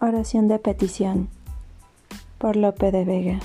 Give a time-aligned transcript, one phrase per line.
[0.00, 1.28] Oración de petición
[2.38, 3.40] por Lope de Vega.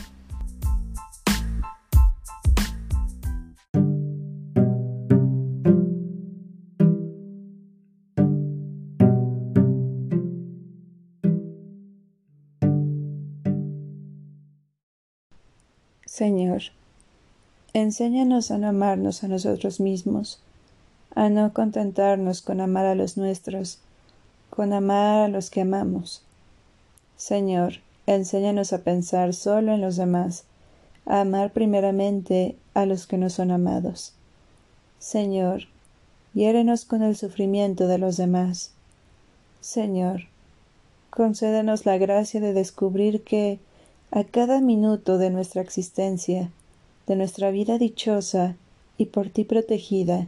[16.06, 16.62] Señor,
[17.74, 20.40] enséñanos a no amarnos a nosotros mismos,
[21.16, 23.80] a no contentarnos con amar a los nuestros,
[24.52, 26.22] con amar a los que amamos
[27.24, 30.44] Señor, enséñanos a pensar solo en los demás,
[31.06, 34.12] a amar primeramente a los que no son amados.
[35.00, 35.70] Señor,
[36.34, 38.72] hiérenos con el sufrimiento de los demás.
[39.62, 40.24] Señor,
[41.12, 43.58] concédenos la gracia de descubrir que,
[44.12, 46.52] a cada minuto de nuestra existencia,
[47.08, 48.58] de nuestra vida dichosa
[48.98, 50.28] y por ti protegida,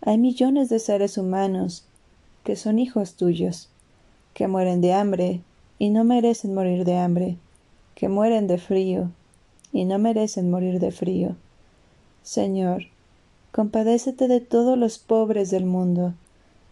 [0.00, 1.84] hay millones de seres humanos
[2.42, 3.68] que son hijos tuyos,
[4.34, 5.42] que mueren de hambre,
[5.78, 7.36] y no merecen morir de hambre,
[7.94, 9.10] que mueren de frío
[9.72, 11.36] y no merecen morir de frío.
[12.22, 12.84] Señor,
[13.52, 16.14] compadécete de todos los pobres del mundo,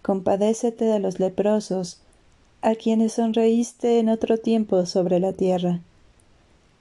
[0.03, 2.01] compadécete de los leprosos,
[2.63, 5.81] a quienes sonreíste en otro tiempo sobre la tierra.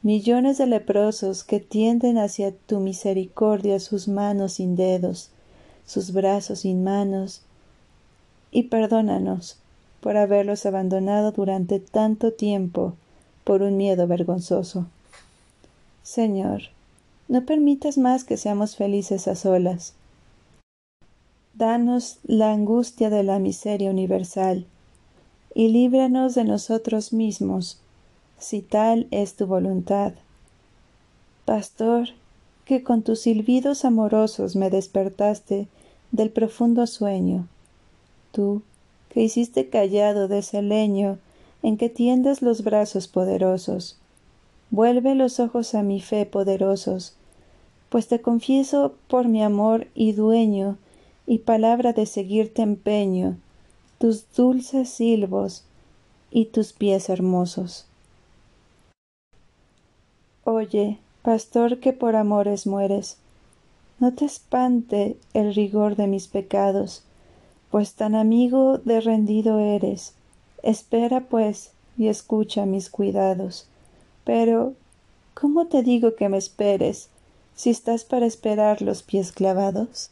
[0.01, 5.29] Millones de leprosos que tienden hacia tu misericordia sus manos sin dedos,
[5.85, 7.41] sus brazos sin manos,
[8.51, 9.57] y perdónanos,
[10.03, 12.93] por haberlos abandonado durante tanto tiempo
[13.45, 14.85] por un miedo vergonzoso.
[16.03, 16.63] Señor,
[17.29, 19.93] no permitas más que seamos felices a solas.
[21.53, 24.65] Danos la angustia de la miseria universal,
[25.55, 27.79] y líbranos de nosotros mismos,
[28.39, 30.13] si tal es tu voluntad.
[31.45, 32.09] Pastor,
[32.65, 35.69] que con tus silbidos amorosos me despertaste
[36.11, 37.47] del profundo sueño,
[38.33, 38.63] tú,
[39.13, 41.19] que hiciste callado de ese leño
[41.61, 43.99] en que tiendes los brazos poderosos.
[44.71, 47.15] Vuelve los ojos a mi fe poderosos,
[47.89, 50.77] pues te confieso por mi amor y dueño
[51.27, 53.37] y palabra de seguirte empeño,
[53.99, 55.63] tus dulces silbos
[56.31, 57.85] y tus pies hermosos.
[60.43, 63.17] Oye, pastor que por amores mueres,
[63.99, 67.03] no te espante el rigor de mis pecados,
[67.73, 70.13] pues tan amigo de rendido eres.
[70.61, 73.65] Espera, pues, y escucha mis cuidados.
[74.23, 74.73] Pero,
[75.33, 77.09] ¿cómo te digo que me esperes,
[77.55, 80.11] si estás para esperar los pies clavados?